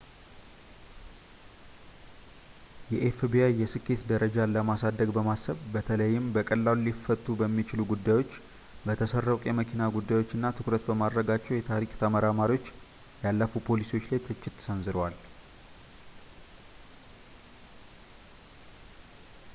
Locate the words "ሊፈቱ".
6.87-7.27